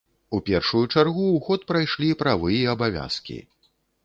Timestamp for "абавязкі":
2.75-3.39